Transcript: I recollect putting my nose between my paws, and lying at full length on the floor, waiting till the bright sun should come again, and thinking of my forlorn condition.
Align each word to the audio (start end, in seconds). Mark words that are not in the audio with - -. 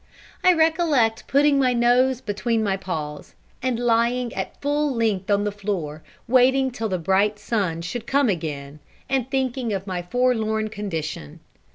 I 0.43 0.51
recollect 0.53 1.27
putting 1.27 1.59
my 1.59 1.73
nose 1.73 2.21
between 2.21 2.63
my 2.63 2.75
paws, 2.75 3.35
and 3.61 3.79
lying 3.79 4.33
at 4.33 4.59
full 4.59 4.91
length 4.95 5.29
on 5.29 5.43
the 5.43 5.51
floor, 5.51 6.01
waiting 6.27 6.71
till 6.71 6.89
the 6.89 6.97
bright 6.97 7.37
sun 7.37 7.83
should 7.83 8.07
come 8.07 8.27
again, 8.27 8.79
and 9.07 9.29
thinking 9.29 9.73
of 9.73 9.85
my 9.85 10.01
forlorn 10.01 10.69
condition. 10.69 11.39